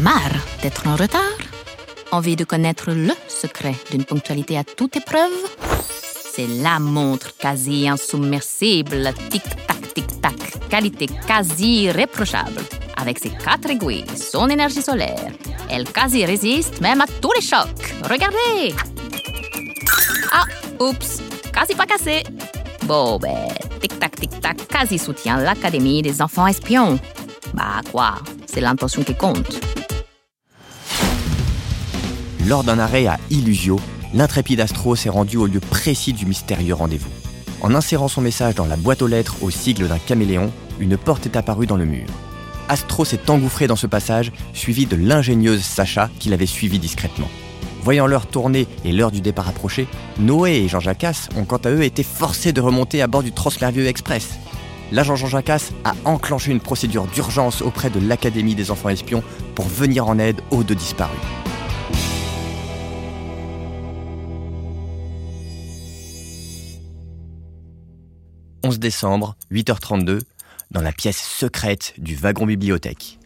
Marre 0.00 0.32
d'être 0.62 0.86
en 0.86 0.96
retard 0.96 1.20
Envie 2.10 2.34
de 2.34 2.44
connaître 2.44 2.90
le 2.90 3.12
secret 3.28 3.74
d'une 3.90 4.04
ponctualité 4.04 4.56
à 4.56 4.64
toute 4.64 4.96
épreuve? 4.96 5.30
C'est 6.32 6.46
la 6.46 6.78
montre 6.78 7.36
quasi 7.36 7.86
insubmersible, 7.86 9.12
tic-tac, 9.28 9.94
tic-tac, 9.94 10.68
qualité 10.70 11.06
quasi 11.26 11.82
irréprochable. 11.82 12.62
Avec 12.96 13.18
ses 13.18 13.28
quatre 13.28 13.68
aiguilles, 13.68 14.06
son 14.16 14.48
énergie 14.48 14.80
solaire, 14.80 15.32
elle 15.68 15.84
quasi 15.84 16.24
résiste 16.24 16.80
même 16.80 17.02
à 17.02 17.06
tous 17.20 17.32
les 17.34 17.42
chocs. 17.42 17.94
Regardez 18.08 18.74
Ah, 20.32 20.44
oups, 20.82 21.20
quasi 21.52 21.74
pas 21.74 21.86
cassé. 21.86 22.22
Bon, 22.84 23.18
ben, 23.18 23.48
tic-tac, 23.82 24.16
tic-tac, 24.16 24.66
quasi 24.66 24.98
soutient 24.98 25.36
l'Académie 25.36 26.00
des 26.00 26.22
enfants 26.22 26.46
espions. 26.46 26.98
Bah 27.52 27.82
quoi, 27.92 28.14
c'est 28.46 28.60
l'intention 28.60 29.02
qui 29.02 29.14
compte. 29.14 29.60
Lors 32.50 32.64
d'un 32.64 32.80
arrêt 32.80 33.06
à 33.06 33.16
Illusio, 33.30 33.78
l'intrépide 34.12 34.58
Astro 34.58 34.96
s'est 34.96 35.08
rendu 35.08 35.36
au 35.36 35.46
lieu 35.46 35.60
précis 35.60 36.12
du 36.12 36.26
mystérieux 36.26 36.74
rendez-vous. 36.74 37.08
En 37.60 37.76
insérant 37.76 38.08
son 38.08 38.22
message 38.22 38.56
dans 38.56 38.66
la 38.66 38.74
boîte 38.74 39.02
aux 39.02 39.06
lettres 39.06 39.36
au 39.42 39.50
sigle 39.50 39.86
d'un 39.86 40.00
caméléon, 40.00 40.50
une 40.80 40.96
porte 40.96 41.26
est 41.26 41.36
apparue 41.36 41.68
dans 41.68 41.76
le 41.76 41.84
mur. 41.84 42.08
Astro 42.68 43.04
s'est 43.04 43.30
engouffré 43.30 43.68
dans 43.68 43.76
ce 43.76 43.86
passage, 43.86 44.32
suivi 44.52 44.86
de 44.86 44.96
l'ingénieuse 44.96 45.62
Sacha 45.62 46.10
qui 46.18 46.28
l'avait 46.28 46.44
suivi 46.44 46.80
discrètement. 46.80 47.28
Voyant 47.84 48.08
l'heure 48.08 48.26
tourner 48.26 48.66
et 48.84 48.90
l'heure 48.90 49.12
du 49.12 49.20
départ 49.20 49.48
approcher, 49.48 49.86
Noé 50.18 50.56
et 50.56 50.68
Jean 50.68 50.80
Jacasse 50.80 51.28
ont 51.36 51.44
quant 51.44 51.58
à 51.58 51.70
eux 51.70 51.84
été 51.84 52.02
forcés 52.02 52.52
de 52.52 52.60
remonter 52.60 53.00
à 53.00 53.06
bord 53.06 53.22
du 53.22 53.30
Transmervieux 53.30 53.86
Express. 53.86 54.40
L'agent 54.90 55.14
Jean 55.14 55.28
Jacasse 55.28 55.70
a 55.84 55.94
enclenché 56.04 56.50
une 56.50 56.58
procédure 56.58 57.06
d'urgence 57.06 57.62
auprès 57.62 57.90
de 57.90 58.00
l'Académie 58.00 58.56
des 58.56 58.72
enfants 58.72 58.88
espions 58.88 59.22
pour 59.54 59.66
venir 59.68 60.08
en 60.08 60.18
aide 60.18 60.40
aux 60.50 60.64
deux 60.64 60.74
disparus. 60.74 61.20
11 68.80 68.82
décembre, 68.82 69.36
8h32, 69.52 70.20
dans 70.70 70.80
la 70.80 70.92
pièce 70.92 71.20
secrète 71.20 71.92
du 71.98 72.14
wagon 72.14 72.46
bibliothèque. 72.46 73.18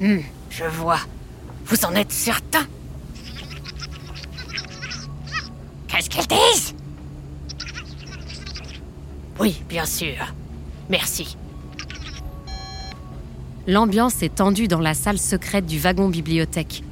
Je 0.00 0.64
vois. 0.70 1.00
Vous 1.66 1.84
en 1.84 1.94
êtes 1.96 2.12
certain? 2.12 2.64
Qu'est-ce 5.88 6.08
qu'ils 6.08 6.28
disent? 6.28 6.74
Oui, 9.40 9.60
bien 9.68 9.84
sûr. 9.84 10.32
Merci. 10.88 11.36
L'ambiance 13.66 14.22
est 14.22 14.36
tendue 14.36 14.68
dans 14.68 14.80
la 14.80 14.94
salle 14.94 15.18
secrète 15.18 15.66
du 15.66 15.80
wagon 15.80 16.08
bibliothèque. 16.08 16.84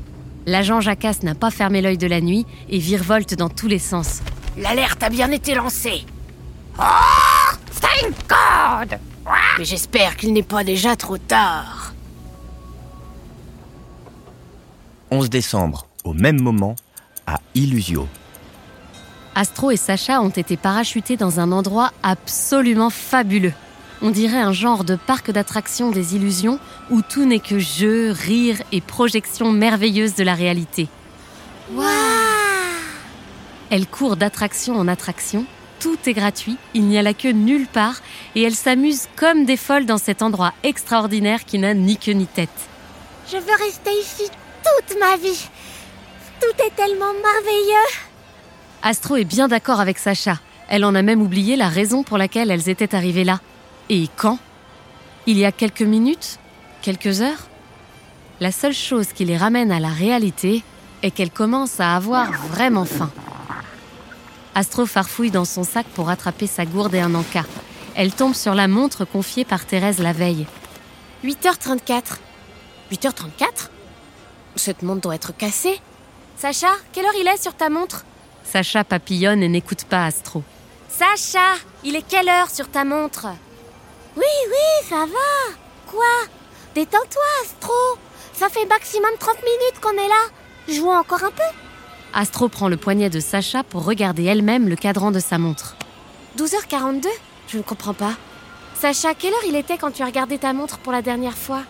L'agent 0.47 0.81
Jacasse 0.81 1.23
n'a 1.23 1.35
pas 1.35 1.51
fermé 1.51 1.83
l'œil 1.83 1.99
de 1.99 2.07
la 2.07 2.21
nuit 2.21 2.47
et 2.69 2.79
virevolte 2.79 3.35
dans 3.35 3.49
tous 3.49 3.69
les 3.69 3.79
sens. 3.79 4.21
L'alerte 4.57 5.03
a 5.03 5.11
bien 5.11 5.31
été 5.31 5.55
lancée. 5.55 6.05
Oh 6.79 6.83
Thank 7.81 8.15
God 8.29 8.99
Mais 9.59 9.65
j'espère 9.65 10.17
qu'il 10.17 10.33
n'est 10.33 10.43
pas 10.43 10.65
déjà 10.65 10.97
trop 10.97 11.19
tard. 11.19 11.93
11 15.11 15.29
décembre, 15.29 15.87
au 16.05 16.13
même 16.15 16.41
moment, 16.41 16.77
à 17.27 17.41
Illusio. 17.55 18.09
Astro 19.35 19.71
et 19.71 19.77
Sacha 19.77 20.21
ont 20.21 20.31
été 20.31 20.57
parachutés 20.57 21.17
dans 21.17 21.41
un 21.41 21.53
endroit 21.53 21.93
absolument 22.03 22.91
fabuleux. 22.91 23.53
On 24.03 24.11
dirait 24.11 24.41
un 24.41 24.53
genre 24.53 24.85
de 24.85 24.97
parc 24.97 25.31
d'attractions 25.31 25.91
des 25.91 26.17
illusions 26.17 26.59
où 26.91 27.03
tout 27.03 27.27
n'est 27.27 27.39
que 27.39 27.59
jeu, 27.59 28.13
rire 28.13 28.57
et 28.73 28.81
projection 28.81 29.53
merveilleuse 29.53 30.15
de 30.15 30.25
la 30.25 30.35
réalité. 30.35 30.89
Waouh 31.75 31.87
Elle 33.69 33.87
court 33.87 34.17
d'attraction 34.17 34.77
en 34.77 34.89
attraction, 34.89 35.45
tout 35.81 35.99
est 36.07 36.15
gratuit, 36.15 36.57
il 36.75 36.85
n'y 36.85 36.99
a 36.99 37.03
la 37.03 37.15
queue 37.15 37.33
nulle 37.33 37.67
part 37.67 38.01
et 38.35 38.43
elles 38.43 38.55
s'amusent 38.55 39.09
comme 39.17 39.45
des 39.45 39.57
folles 39.57 39.87
dans 39.87 39.99
cet 39.99 40.23
endroit 40.23 40.55
extraordinaire 40.63 41.45
qui 41.45 41.59
n'a 41.59 41.75
ni 41.75 41.97
queue 41.97 42.13
ni 42.13 42.27
tête. 42.27 42.49
Je 43.31 43.37
veux 43.37 43.65
rester 43.65 43.91
ici 44.01 44.31
toute 44.63 44.99
ma 44.99 45.17
vie 45.17 45.49
Tout 46.41 46.63
est 46.65 46.75
tellement 46.75 47.13
merveilleux 47.13 47.91
Astro 48.83 49.17
est 49.17 49.25
bien 49.25 49.49
d'accord 49.49 49.81
avec 49.81 49.99
Sacha. 49.99 50.39
Elle 50.69 50.85
en 50.85 50.95
a 50.95 51.03
même 51.03 51.21
oublié 51.21 51.57
la 51.57 51.69
raison 51.69 52.03
pour 52.03 52.17
laquelle 52.19 52.51
elles 52.51 52.69
étaient 52.69 52.95
arrivées 52.95 53.25
là. 53.25 53.41
Et 53.93 54.07
quand? 54.17 54.39
Il 55.27 55.37
y 55.37 55.45
a 55.45 55.51
quelques 55.51 55.83
minutes? 55.83 56.39
Quelques 56.81 57.23
heures? 57.23 57.49
La 58.39 58.53
seule 58.53 58.73
chose 58.73 59.13
qui 59.13 59.25
les 59.25 59.37
ramène 59.37 59.73
à 59.73 59.81
la 59.81 59.89
réalité 59.89 60.63
est 61.03 61.11
qu'elles 61.11 61.33
commencent 61.33 61.81
à 61.81 61.97
avoir 61.97 62.31
vraiment 62.31 62.85
faim. 62.85 63.11
Astro 64.55 64.87
farfouille 64.87 65.33
dans 65.33 65.45
son 65.45 65.65
sac 65.65 65.87
pour 65.89 66.09
attraper 66.09 66.47
sa 66.47 66.65
gourde 66.65 66.95
et 66.95 67.01
un 67.01 67.17
encas. 67.17 67.47
Elle 67.97 68.15
tombe 68.15 68.35
sur 68.35 68.55
la 68.55 68.69
montre 68.69 69.05
confiée 69.05 69.45
par 69.45 69.67
Thérèse 69.67 69.99
la 69.99 70.13
veille. 70.13 70.47
8h34. 71.25 72.03
8h34 72.93 73.71
Cette 74.55 74.83
montre 74.83 75.01
doit 75.01 75.17
être 75.17 75.37
cassée. 75.37 75.81
Sacha, 76.37 76.71
quelle 76.93 77.07
heure 77.07 77.21
il 77.21 77.27
est 77.27 77.43
sur 77.43 77.55
ta 77.55 77.69
montre? 77.69 78.05
Sacha 78.45 78.85
papillonne 78.85 79.43
et 79.43 79.49
n'écoute 79.49 79.85
pas 79.85 80.07
Astro. 80.07 80.45
Sacha, 80.89 81.57
il 81.83 81.97
est 81.97 82.07
quelle 82.09 82.29
heure 82.29 82.51
sur 82.51 82.69
ta 82.69 82.85
montre? 82.85 83.27
Oui, 84.21 84.27
oui, 84.51 84.87
ça 84.89 85.07
va 85.07 85.55
Quoi? 85.87 86.05
Détends-toi, 86.75 87.23
Astro 87.43 87.73
Ça 88.35 88.49
fait 88.51 88.67
maximum 88.67 89.11
30 89.19 89.37
minutes 89.37 89.81
qu'on 89.81 89.93
est 89.93 90.09
là 90.09 90.75
Jouons 90.75 90.97
encore 90.99 91.25
un 91.25 91.31
peu 91.31 91.43
Astro 92.13 92.49
prend 92.49 92.69
le 92.69 92.77
poignet 92.77 93.09
de 93.09 93.19
Sacha 93.21 93.63
pour 93.63 93.85
regarder 93.85 94.25
elle-même 94.25 94.69
le 94.69 94.77
cadran 94.77 95.11
de 95.11 95.21
sa 95.21 95.39
montre. 95.39 95.77
12h42 96.37 97.07
Je 97.49 97.59
ne 97.59 97.63
comprends 97.63 97.95
pas. 97.95 98.13
Sacha, 98.75 99.15
quelle 99.15 99.33
heure 99.33 99.45
il 99.47 99.57
était 99.57 99.79
quand 99.79 99.93
tu 99.93 100.03
as 100.03 100.07
regardé 100.07 100.37
ta 100.39 100.53
montre 100.53 100.79
pour 100.79 100.93
la 100.93 101.03
dernière 101.03 101.37
fois? 101.39 101.63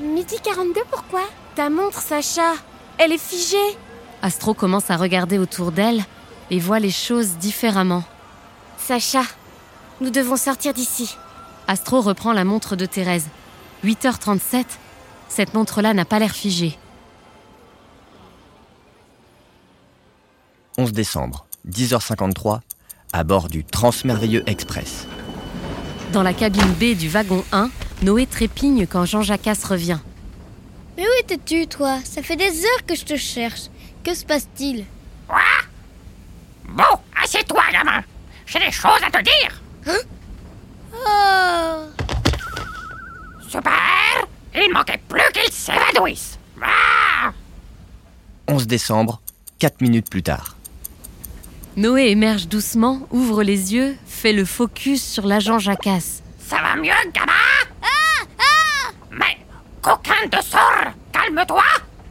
Midi 0.00 0.36
42, 0.42 0.80
pourquoi? 0.90 1.20
Ta 1.54 1.68
montre, 1.70 2.00
Sacha, 2.00 2.54
elle 2.98 3.12
est 3.12 3.18
figée. 3.18 3.76
Astro 4.22 4.54
commence 4.54 4.90
à 4.90 4.96
regarder 4.96 5.38
autour 5.38 5.70
d'elle 5.70 6.02
et 6.50 6.58
voit 6.58 6.78
les 6.80 6.90
choses 6.90 7.36
différemment. 7.36 8.02
Sacha, 8.78 9.22
nous 10.00 10.10
devons 10.10 10.36
sortir 10.36 10.72
d'ici. 10.72 11.16
Astro 11.68 12.00
reprend 12.00 12.32
la 12.32 12.44
montre 12.44 12.76
de 12.76 12.86
Thérèse. 12.86 13.28
8h37, 13.84 14.64
cette 15.28 15.52
montre-là 15.52 15.92
n'a 15.92 16.06
pas 16.06 16.18
l'air 16.18 16.34
figée. 16.34 16.78
11 20.78 20.92
décembre, 20.92 21.46
10h53, 21.68 22.60
à 23.12 23.22
bord 23.22 23.48
du 23.48 23.64
Transmerveilleux 23.64 24.42
Express. 24.48 25.06
Dans 26.12 26.22
la 26.22 26.32
cabine 26.32 26.72
B 26.80 26.96
du 26.96 27.08
wagon 27.08 27.44
1, 27.52 27.70
Noé 28.02 28.24
trépigne 28.26 28.86
quand 28.86 29.04
Jean 29.04 29.20
Jacasse 29.20 29.64
revient. 29.64 29.98
Mais 30.96 31.04
où 31.04 31.10
étais-tu, 31.20 31.66
toi? 31.66 31.98
Ça 32.02 32.22
fait 32.22 32.36
des 32.36 32.64
heures 32.64 32.86
que 32.86 32.94
je 32.94 33.04
te 33.04 33.16
cherche. 33.16 33.68
Que 34.02 34.14
se 34.14 34.24
passe-t-il? 34.24 34.86
Bon, 36.66 36.82
assieds-toi, 37.22 37.62
gamin. 37.72 38.02
J'ai 38.46 38.58
des 38.58 38.72
choses 38.72 39.02
à 39.06 39.10
te 39.10 39.22
dire. 39.22 39.60
Oh. 41.08 41.84
Super. 43.48 44.26
Il 44.54 44.72
manquait 44.72 45.00
plus 45.08 45.22
qu'il 45.32 45.52
s'évanouisse. 45.52 46.38
Ah. 46.62 47.32
11 48.48 48.66
décembre, 48.66 49.20
4 49.58 49.80
minutes 49.80 50.10
plus 50.10 50.22
tard. 50.22 50.56
Noé 51.76 52.08
émerge 52.08 52.48
doucement, 52.48 53.06
ouvre 53.10 53.42
les 53.42 53.74
yeux, 53.74 53.96
fait 54.06 54.32
le 54.32 54.44
focus 54.44 55.02
sur 55.04 55.26
l'agent 55.26 55.58
Jacasse. 55.58 56.22
Ça 56.38 56.56
va 56.56 56.74
mieux, 56.76 56.90
gamin? 57.14 57.32
Mais, 59.10 59.38
coquin 59.80 60.26
de 60.30 60.42
sort, 60.42 60.92
calme-toi. 61.12 61.62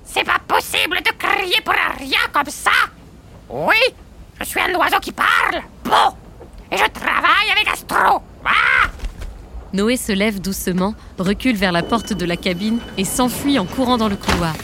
C'est 0.05 0.23
pas 0.23 0.39
possible 0.47 0.97
de 0.97 1.11
crier 1.17 1.59
pour 1.65 1.73
rien 1.99 2.19
comme 2.31 2.49
ça. 2.49 2.71
Oui, 3.49 3.75
je 4.39 4.45
suis 4.45 4.59
un 4.59 4.73
oiseau 4.75 4.99
qui 4.99 5.11
parle. 5.11 5.61
Bon. 5.83 6.15
Et 6.71 6.77
je 6.77 6.85
travaille 6.85 7.51
avec 7.51 7.67
Astro. 7.67 8.21
Ah 8.47 8.89
Noé 9.73 9.97
se 9.97 10.11
lève 10.11 10.39
doucement, 10.39 10.95
recule 11.19 11.55
vers 11.55 11.71
la 11.71 11.83
porte 11.83 12.13
de 12.13 12.25
la 12.25 12.37
cabine 12.37 12.79
et 12.97 13.03
s'enfuit 13.03 13.59
en 13.59 13.65
courant 13.65 13.97
dans 13.97 14.07
le 14.07 14.15
couloir. 14.15 14.55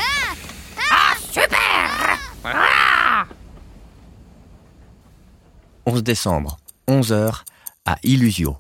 Ah, 0.91 1.13
super 1.31 2.18
Ah 2.45 3.25
11 5.85 6.01
décembre, 6.01 6.57
11h, 6.88 7.41
à 7.85 7.97
Illusio. 8.03 8.56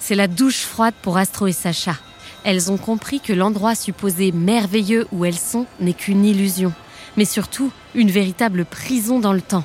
C'est 0.00 0.16
la 0.16 0.26
douche 0.26 0.62
froide 0.62 0.94
pour 1.02 1.16
Astro 1.16 1.46
et 1.46 1.52
Sacha. 1.52 1.96
Elles 2.44 2.70
ont 2.70 2.76
compris 2.76 3.20
que 3.20 3.32
l'endroit 3.32 3.74
supposé 3.74 4.30
merveilleux 4.32 5.06
où 5.12 5.24
elles 5.24 5.38
sont 5.38 5.66
n'est 5.80 5.94
qu'une 5.94 6.24
illusion, 6.24 6.72
mais 7.16 7.24
surtout 7.24 7.72
une 7.94 8.10
véritable 8.10 8.64
prison 8.64 9.20
dans 9.20 9.32
le 9.32 9.40
temps. 9.40 9.64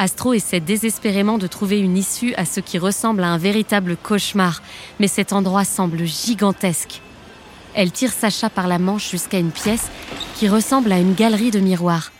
Astro 0.00 0.32
essaie 0.32 0.60
désespérément 0.60 1.36
de 1.36 1.46
trouver 1.46 1.78
une 1.78 1.98
issue 1.98 2.34
à 2.36 2.46
ce 2.46 2.60
qui 2.60 2.78
ressemble 2.78 3.22
à 3.22 3.28
un 3.28 3.36
véritable 3.36 3.98
cauchemar, 3.98 4.62
mais 4.98 5.08
cet 5.08 5.34
endroit 5.34 5.66
semble 5.66 6.06
gigantesque. 6.06 7.02
Elle 7.74 7.92
tire 7.92 8.10
Sacha 8.10 8.48
par 8.48 8.66
la 8.66 8.78
manche 8.78 9.10
jusqu'à 9.10 9.38
une 9.38 9.50
pièce 9.50 9.90
qui 10.36 10.48
ressemble 10.48 10.90
à 10.90 10.98
une 10.98 11.12
galerie 11.12 11.50
de 11.50 11.60
miroirs. 11.60 12.12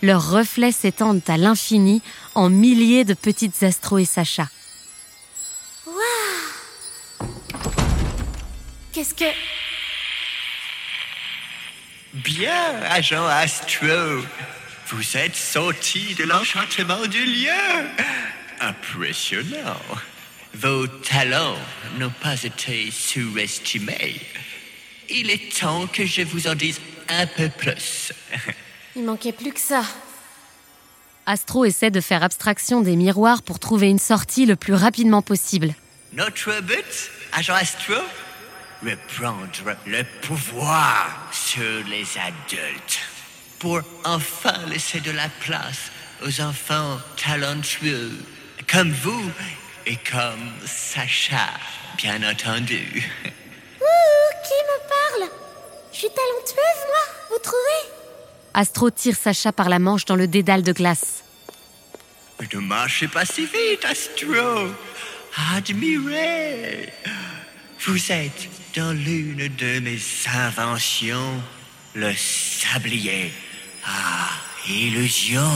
Leurs 0.00 0.30
reflets 0.30 0.70
s'étendent 0.70 1.22
à 1.26 1.36
l'infini 1.36 2.02
en 2.36 2.50
milliers 2.50 3.04
de 3.04 3.14
petites 3.14 3.60
Astro 3.64 3.98
et 3.98 4.04
Sacha. 4.04 4.48
Qu'est-ce 8.92 9.14
que... 9.14 9.24
Bien, 12.12 12.80
agent 12.90 13.26
Astro. 13.26 14.22
Vous 14.88 15.16
êtes 15.16 15.34
sorti 15.34 16.14
de 16.14 16.24
l'enchantement 16.24 17.06
du 17.06 17.24
lieu. 17.24 17.50
Impressionnant. 18.60 19.80
Vos 20.54 20.86
talents 20.86 21.56
n'ont 21.98 22.12
pas 22.22 22.42
été 22.42 22.90
sous-estimés. 22.90 24.20
Il 25.08 25.30
est 25.30 25.58
temps 25.58 25.86
que 25.86 26.04
je 26.04 26.22
vous 26.22 26.46
en 26.48 26.54
dise 26.54 26.80
un 27.08 27.26
peu 27.26 27.48
plus. 27.48 28.12
Il 28.94 29.04
manquait 29.04 29.32
plus 29.32 29.52
que 29.52 29.60
ça. 29.60 29.82
Astro 31.26 31.64
essaie 31.64 31.90
de 31.90 32.00
faire 32.02 32.22
abstraction 32.22 32.82
des 32.82 32.96
miroirs 32.96 33.42
pour 33.42 33.58
trouver 33.58 33.88
une 33.88 33.98
sortie 33.98 34.44
le 34.44 34.56
plus 34.56 34.74
rapidement 34.74 35.22
possible. 35.22 35.74
Notre 36.12 36.60
but, 36.60 37.10
agent 37.32 37.54
Astro, 37.54 37.94
reprendre 38.82 39.76
le 39.86 40.04
pouvoir 40.20 41.30
sur 41.32 41.84
les 41.88 42.06
adultes 42.18 43.00
pour 43.58 43.80
enfin 44.04 44.54
laisser 44.68 45.00
de 45.00 45.10
la 45.10 45.28
place 45.40 45.90
aux 46.24 46.40
enfants 46.40 47.00
talentueux 47.16 48.12
comme 48.70 48.92
vous 48.92 49.30
et 49.86 49.96
comme 49.96 50.52
Sacha, 50.66 51.50
bien 51.96 52.22
entendu. 52.28 53.10
Ouh, 53.80 54.30
qui 54.42 54.60
me 54.64 54.78
parle? 54.88 55.30
Je 55.92 55.98
suis 55.98 56.08
talentueuse, 56.08 56.84
moi, 56.86 57.04
vous 57.30 57.42
trouvez? 57.42 57.90
Astro 58.54 58.90
tire 58.90 59.16
Sacha 59.16 59.52
par 59.52 59.68
la 59.68 59.78
manche 59.78 60.04
dans 60.04 60.16
le 60.16 60.26
dédale 60.26 60.62
de 60.62 60.72
glace. 60.72 61.24
Ne 62.52 62.60
marchez 62.60 63.08
pas 63.08 63.24
si 63.24 63.42
vite, 63.42 63.84
Astro. 63.84 64.72
Admirez. 65.56 66.92
Vous 67.86 68.12
êtes 68.12 68.48
dans 68.76 68.92
l'une 68.92 69.48
de 69.48 69.80
mes 69.80 70.00
inventions, 70.32 71.42
le 71.94 72.12
sablier 72.14 73.32
à 73.84 74.30
illusion. 74.68 75.50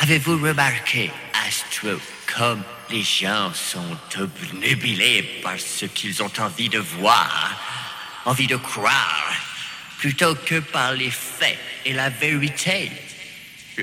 Avez-vous 0.00 0.38
remarqué, 0.38 1.10
Astro, 1.46 2.00
comme 2.34 2.62
les 2.90 3.02
gens 3.02 3.52
sont 3.54 3.96
obnubilés 4.18 5.40
par 5.42 5.58
ce 5.58 5.86
qu'ils 5.86 6.22
ont 6.22 6.32
envie 6.38 6.68
de 6.68 6.78
voir, 6.78 7.60
envie 8.24 8.46
de 8.46 8.56
croire, 8.56 9.32
plutôt 9.98 10.34
que 10.34 10.60
par 10.60 10.92
les 10.92 11.10
faits 11.10 11.58
et 11.84 11.92
la 11.92 12.10
vérité? 12.10 12.90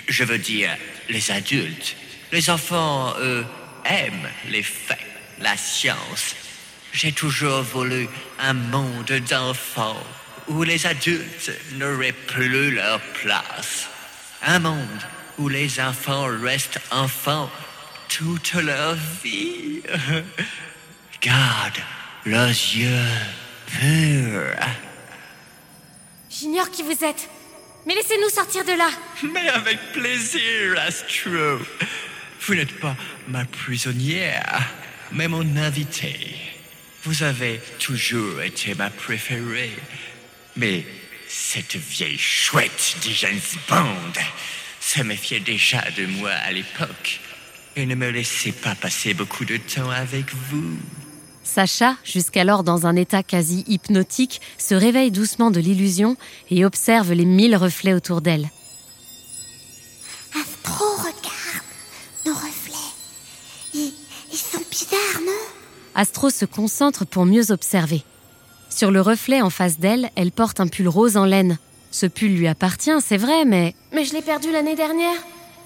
Je 0.07 0.23
veux 0.23 0.37
dire, 0.37 0.75
les 1.09 1.31
adultes. 1.31 1.95
Les 2.31 2.49
enfants, 2.49 3.15
eux, 3.19 3.45
aiment 3.85 4.29
les 4.49 4.63
faits, 4.63 4.99
la 5.39 5.57
science. 5.57 6.35
J'ai 6.91 7.11
toujours 7.11 7.61
voulu 7.63 8.07
un 8.39 8.53
monde 8.53 9.11
d'enfants 9.29 10.03
où 10.49 10.63
les 10.63 10.85
adultes 10.85 11.51
n'auraient 11.73 12.11
plus 12.11 12.71
leur 12.71 12.99
place. 13.21 13.87
Un 14.45 14.59
monde 14.59 15.01
où 15.37 15.47
les 15.47 15.79
enfants 15.79 16.27
restent 16.41 16.79
enfants 16.91 17.49
toute 18.09 18.53
leur 18.53 18.95
vie. 19.23 19.81
Garde 21.21 21.79
leurs 22.25 22.47
yeux 22.47 23.07
purs. 23.67 24.65
J'ignore 26.29 26.69
qui 26.71 26.83
vous 26.83 27.03
êtes. 27.03 27.29
Mais 27.85 27.95
laissez-nous 27.95 28.29
sortir 28.29 28.63
de 28.65 28.73
là. 28.73 28.89
Mais 29.33 29.47
avec 29.49 29.79
plaisir, 29.93 30.79
Astro. 30.85 31.59
Vous 32.41 32.55
n'êtes 32.55 32.79
pas 32.79 32.95
ma 33.27 33.45
prisonnière, 33.45 34.63
mais 35.11 35.27
mon 35.27 35.57
invitée. 35.57 36.35
Vous 37.03 37.23
avez 37.23 37.59
toujours 37.79 38.41
été 38.41 38.75
ma 38.75 38.89
préférée. 38.89 39.75
Mais 40.59 40.85
cette 41.29 41.77
vieille 41.77 42.17
chouette 42.17 42.97
de 43.05 43.11
James 43.11 43.39
Bond 43.69 44.21
se 44.81 45.01
méfiait 45.03 45.39
déjà 45.39 45.81
de 45.95 46.05
moi 46.05 46.31
à 46.31 46.51
l'époque 46.51 47.21
et 47.77 47.85
ne 47.85 47.95
me 47.95 48.09
laissait 48.09 48.51
pas 48.51 48.75
passer 48.75 49.13
beaucoup 49.13 49.45
de 49.45 49.55
temps 49.55 49.89
avec 49.89 50.25
vous. 50.33 50.77
Sacha, 51.45 51.95
jusqu'alors 52.03 52.65
dans 52.65 52.85
un 52.85 52.97
état 52.97 53.23
quasi 53.23 53.63
hypnotique, 53.67 54.41
se 54.57 54.75
réveille 54.75 55.11
doucement 55.11 55.49
de 55.49 55.61
l'illusion 55.61 56.17
et 56.51 56.65
observe 56.65 57.13
les 57.13 57.25
mille 57.25 57.55
reflets 57.55 57.93
autour 57.93 58.19
d'elle. 58.19 58.49
Astro, 60.35 60.85
regarde 60.97 61.63
nos 62.25 62.33
reflets. 62.33 62.93
Ils, 63.73 63.93
ils 64.33 64.37
sont 64.37 64.61
bizarres, 64.69 65.21
non? 65.25 65.31
Astro 65.95 66.29
se 66.29 66.43
concentre 66.43 67.05
pour 67.05 67.25
mieux 67.25 67.51
observer. 67.51 68.03
Sur 68.69 68.91
le 68.91 69.01
reflet 69.01 69.41
en 69.41 69.49
face 69.49 69.79
d'elle, 69.79 70.09
elle 70.15 70.31
porte 70.31 70.59
un 70.59 70.67
pull 70.67 70.87
rose 70.87 71.17
en 71.17 71.25
laine. 71.25 71.57
Ce 71.91 72.05
pull 72.05 72.29
lui 72.35 72.47
appartient, 72.47 72.91
c'est 73.01 73.17
vrai, 73.17 73.45
mais 73.45 73.75
Mais 73.91 74.05
je 74.05 74.13
l'ai 74.13 74.21
perdu 74.21 74.51
l'année 74.51 74.75
dernière. 74.75 75.15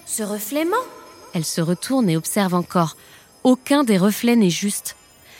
Ce 0.05 0.23
reflet 0.23 0.65
ment. 0.65 0.75
elle 1.33 1.45
se 1.45 1.61
retourne 1.61 2.09
et 2.09 2.17
observe 2.17 2.53
encore. 2.53 2.95
Aucun 3.43 3.83
des 3.83 3.97
reflets 3.97 4.35
n'est 4.35 4.49
juste. 4.49 4.95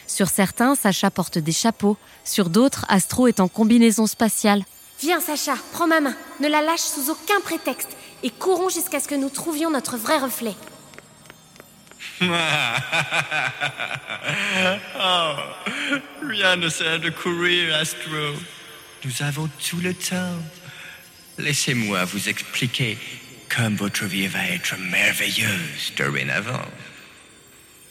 Sur 0.07 0.27
certains, 0.27 0.75
Sacha 0.75 1.09
porte 1.09 1.37
des 1.37 1.51
chapeaux. 1.51 1.97
Sur 2.25 2.49
d'autres, 2.49 2.85
Astro 2.89 3.27
est 3.27 3.39
en 3.39 3.47
combinaison 3.47 4.07
spatiale. 4.07 4.63
Viens, 4.99 5.21
Sacha, 5.21 5.55
prends 5.71 5.87
ma 5.87 6.01
main. 6.01 6.15
Ne 6.41 6.47
la 6.49 6.61
lâche 6.61 6.81
sous 6.81 7.09
aucun 7.09 7.39
prétexte. 7.43 7.89
Et 8.23 8.29
courons 8.29 8.69
jusqu'à 8.69 8.99
ce 8.99 9.07
que 9.07 9.15
nous 9.15 9.29
trouvions 9.29 9.69
notre 9.71 9.97
vrai 9.97 10.17
reflet. 10.17 10.55
Oh, 14.95 15.33
rien 16.27 16.55
ne 16.55 16.69
sert 16.69 16.99
de 16.99 17.09
courir, 17.09 17.75
Astro. 17.75 18.35
Nous 19.05 19.25
avons 19.25 19.49
tout 19.69 19.79
le 19.81 19.93
temps. 19.93 20.39
Laissez-moi 21.37 22.05
vous 22.05 22.29
expliquer 22.29 22.97
comme 23.55 23.75
votre 23.75 24.05
vie 24.05 24.27
va 24.27 24.45
être 24.47 24.75
merveilleuse 24.79 25.93
dorénavant. 25.97 26.65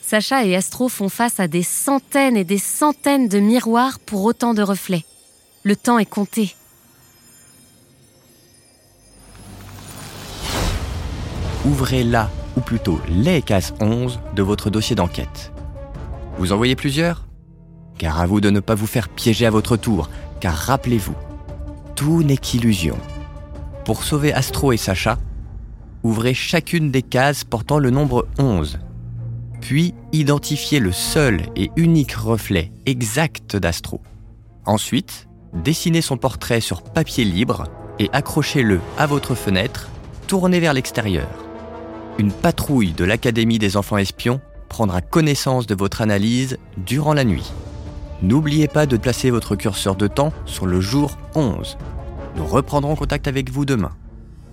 Sacha 0.01 0.45
et 0.45 0.55
Astro 0.55 0.89
font 0.89 1.09
face 1.09 1.39
à 1.39 1.47
des 1.47 1.63
centaines 1.63 2.35
et 2.35 2.43
des 2.43 2.57
centaines 2.57 3.29
de 3.29 3.39
miroirs 3.39 3.99
pour 3.99 4.23
autant 4.25 4.53
de 4.53 4.61
reflets. 4.61 5.05
Le 5.63 5.75
temps 5.75 5.97
est 5.97 6.05
compté. 6.05 6.55
Ouvrez 11.65 12.03
la, 12.03 12.29
ou 12.57 12.61
plutôt 12.61 12.99
les 13.07 13.41
cases 13.41 13.73
11 13.79 14.19
de 14.35 14.43
votre 14.43 14.69
dossier 14.69 14.97
d'enquête. 14.97 15.53
Vous 16.37 16.51
en 16.51 16.57
voyez 16.57 16.75
plusieurs? 16.75 17.22
Car 18.03 18.19
à 18.19 18.25
vous 18.25 18.41
de 18.41 18.49
ne 18.49 18.59
pas 18.59 18.75
vous 18.75 18.85
faire 18.85 19.07
piéger 19.07 19.45
à 19.45 19.49
votre 19.49 19.77
tour, 19.77 20.09
car 20.41 20.53
rappelez-vous, 20.53 21.15
tout 21.95 22.21
n'est 22.21 22.35
qu'illusion. 22.35 22.97
Pour 23.85 24.03
sauver 24.03 24.33
Astro 24.33 24.73
et 24.73 24.77
Sacha, 24.77 25.17
ouvrez 26.03 26.33
chacune 26.33 26.91
des 26.91 27.01
cases 27.01 27.45
portant 27.45 27.79
le 27.79 27.91
nombre 27.91 28.27
11. 28.39 28.79
Puis 29.61 29.93
identifiez 30.11 30.81
le 30.81 30.91
seul 30.91 31.43
et 31.55 31.71
unique 31.77 32.11
reflet 32.11 32.73
exact 32.85 33.55
d'Astro. 33.55 34.01
Ensuite, 34.65 35.29
dessinez 35.53 36.01
son 36.01 36.17
portrait 36.17 36.59
sur 36.59 36.83
papier 36.83 37.23
libre 37.23 37.69
et 37.99 38.09
accrochez-le 38.11 38.81
à 38.97 39.07
votre 39.07 39.33
fenêtre, 39.33 39.87
tourné 40.27 40.59
vers 40.59 40.73
l'extérieur. 40.73 41.29
Une 42.17 42.33
patrouille 42.33 42.91
de 42.91 43.05
l'Académie 43.05 43.59
des 43.59 43.77
enfants 43.77 43.97
espions 43.97 44.41
prendra 44.67 44.99
connaissance 44.99 45.67
de 45.67 45.75
votre 45.75 46.01
analyse 46.01 46.57
durant 46.75 47.13
la 47.13 47.23
nuit. 47.23 47.53
N'oubliez 48.23 48.69
pas 48.69 48.85
de 48.85 48.95
placer 48.95 49.31
votre 49.31 49.57
curseur 49.57 49.97
de 49.97 50.07
temps 50.07 50.31
sur 50.45 50.65
le 50.65 50.79
jour 50.79 51.17
11. 51.35 51.77
Nous 52.37 52.45
reprendrons 52.45 52.95
contact 52.95 53.27
avec 53.27 53.49
vous 53.49 53.65
demain. 53.65 53.91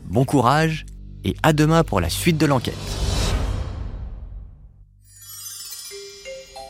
Bon 0.07 0.25
courage 0.25 0.85
et 1.23 1.37
à 1.45 1.53
demain 1.53 1.85
pour 1.85 2.01
la 2.01 2.11
suite 2.11 2.37
de 2.37 2.47
l'enquête. 2.47 2.75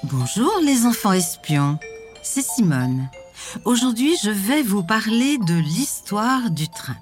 Bonjour 0.05 0.53
les 0.63 0.85
enfants 0.85 1.15
espions, 1.15 1.79
c'est 2.23 2.45
Simone. 2.45 3.09
Aujourd'hui 3.65 4.15
je 4.23 4.31
vais 4.31 4.63
vous 4.63 4.83
parler 4.83 5.39
de 5.39 5.55
l'histoire 5.55 6.51
du 6.51 6.69
train. 6.69 6.97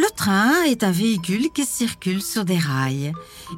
Le 0.00 0.08
train 0.14 0.62
est 0.62 0.84
un 0.84 0.92
véhicule 0.92 1.50
qui 1.50 1.66
circule 1.66 2.22
sur 2.22 2.44
des 2.44 2.56
rails. 2.56 3.12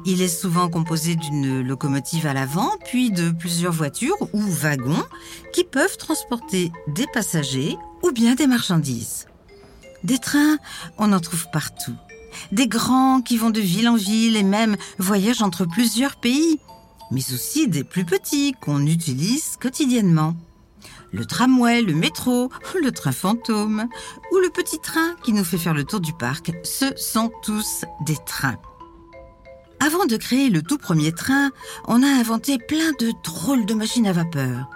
Il 0.07 0.23
est 0.23 0.27
souvent 0.27 0.69
composé 0.69 1.15
d'une 1.15 1.61
locomotive 1.61 2.25
à 2.25 2.33
l'avant, 2.33 2.71
puis 2.83 3.11
de 3.11 3.29
plusieurs 3.29 3.71
voitures 3.71 4.17
ou 4.33 4.41
wagons 4.41 5.03
qui 5.53 5.63
peuvent 5.63 5.97
transporter 5.97 6.71
des 6.87 7.05
passagers 7.13 7.77
ou 8.01 8.09
bien 8.09 8.33
des 8.33 8.47
marchandises. 8.47 9.27
Des 10.03 10.17
trains, 10.17 10.57
on 10.97 11.13
en 11.13 11.19
trouve 11.19 11.45
partout. 11.53 11.93
Des 12.51 12.67
grands 12.67 13.21
qui 13.21 13.37
vont 13.37 13.51
de 13.51 13.61
ville 13.61 13.87
en 13.87 13.95
ville 13.95 14.35
et 14.35 14.41
même 14.41 14.77
voyagent 14.97 15.43
entre 15.43 15.65
plusieurs 15.65 16.15
pays, 16.15 16.59
mais 17.11 17.21
aussi 17.35 17.67
des 17.67 17.83
plus 17.83 18.03
petits 18.03 18.55
qu'on 18.59 18.87
utilise 18.87 19.57
quotidiennement 19.61 20.35
le 21.11 21.25
tramway, 21.25 21.81
le 21.81 21.93
métro, 21.93 22.49
le 22.81 22.91
train 22.91 23.11
fantôme 23.11 23.87
ou 24.31 24.39
le 24.39 24.49
petit 24.49 24.79
train 24.79 25.15
qui 25.23 25.33
nous 25.33 25.43
fait 25.43 25.57
faire 25.57 25.73
le 25.73 25.83
tour 25.83 25.99
du 25.99 26.13
parc, 26.13 26.51
ce 26.63 26.85
sont 26.95 27.31
tous 27.43 27.85
des 28.05 28.17
trains. 28.25 28.57
Avant 29.79 30.05
de 30.05 30.15
créer 30.15 30.49
le 30.49 30.61
tout 30.61 30.77
premier 30.77 31.11
train, 31.11 31.51
on 31.87 32.03
a 32.03 32.07
inventé 32.07 32.57
plein 32.57 32.91
de 32.99 33.11
drôles 33.23 33.65
de 33.65 33.73
machines 33.73 34.07
à 34.07 34.13
vapeur. 34.13 34.69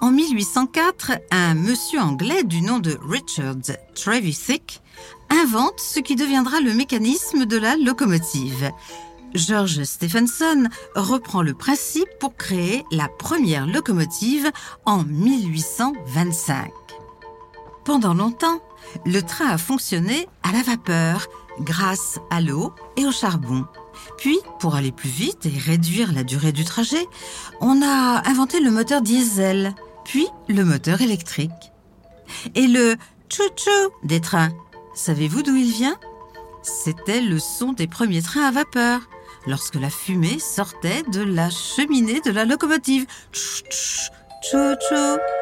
En 0.00 0.12
1804, 0.12 1.12
un 1.32 1.54
monsieur 1.54 1.98
anglais 1.98 2.44
du 2.44 2.62
nom 2.62 2.78
de 2.78 2.96
Richard 3.02 3.56
Trevithick 3.96 4.80
invente 5.28 5.80
ce 5.80 5.98
qui 5.98 6.14
deviendra 6.14 6.60
le 6.60 6.72
mécanisme 6.72 7.46
de 7.46 7.56
la 7.56 7.76
locomotive. 7.76 8.70
George 9.34 9.82
Stephenson 9.82 10.68
reprend 10.94 11.42
le 11.42 11.52
principe 11.52 12.08
pour 12.20 12.36
créer 12.36 12.84
la 12.92 13.08
première 13.08 13.66
locomotive 13.66 14.50
en 14.86 15.02
1825. 15.02 16.70
Pendant 17.84 18.14
longtemps, 18.14 18.60
le 19.04 19.20
train 19.20 19.48
a 19.48 19.58
fonctionné 19.58 20.28
à 20.42 20.52
la 20.52 20.62
vapeur 20.62 21.28
grâce 21.60 22.18
à 22.30 22.40
l'eau 22.40 22.72
et 22.96 23.06
au 23.06 23.12
charbon. 23.12 23.66
Puis, 24.16 24.38
pour 24.60 24.74
aller 24.74 24.92
plus 24.92 25.08
vite 25.08 25.46
et 25.46 25.58
réduire 25.58 26.12
la 26.12 26.24
durée 26.24 26.52
du 26.52 26.64
trajet, 26.64 27.06
on 27.60 27.82
a 27.82 28.28
inventé 28.28 28.60
le 28.60 28.70
moteur 28.70 29.02
diesel, 29.02 29.74
puis 30.04 30.26
le 30.48 30.64
moteur 30.64 31.00
électrique. 31.00 31.72
Et 32.54 32.66
le 32.66 32.96
chou-chou 33.28 33.90
des 34.04 34.20
trains, 34.20 34.52
savez-vous 34.94 35.42
d'où 35.42 35.56
il 35.56 35.70
vient? 35.70 35.98
C'était 36.62 37.20
le 37.20 37.38
son 37.38 37.72
des 37.72 37.86
premiers 37.86 38.22
trains 38.22 38.46
à 38.46 38.50
vapeur 38.50 39.00
lorsque 39.46 39.76
la 39.76 39.90
fumée 39.90 40.38
sortait 40.38 41.02
de 41.04 41.22
la 41.22 41.50
cheminée 41.50 42.20
de 42.20 42.30
la 42.30 42.44
locomotive. 42.44 43.06
Tchou, 43.32 43.64
tchou, 43.70 44.10
tchou, 44.42 44.74
tchou. 44.74 45.37